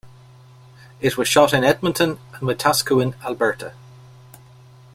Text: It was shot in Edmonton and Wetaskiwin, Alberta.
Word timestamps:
It 0.99 1.15
was 1.15 1.27
shot 1.27 1.53
in 1.53 1.63
Edmonton 1.63 2.17
and 2.33 2.41
Wetaskiwin, 2.41 3.13
Alberta. 3.23 3.75